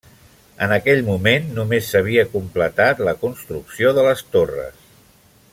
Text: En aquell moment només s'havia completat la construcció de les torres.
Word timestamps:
En 0.67 0.71
aquell 0.77 1.01
moment 1.09 1.45
només 1.59 1.91
s'havia 1.93 2.25
completat 2.33 3.05
la 3.11 3.17
construcció 3.27 3.97
de 3.99 4.11
les 4.11 4.29
torres. 4.37 4.85